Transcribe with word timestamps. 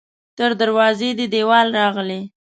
تر 0.37 0.49
دروازو 0.61 1.09
دې 1.17 1.25
دیوال 1.33 1.67
راغلی 1.79 2.21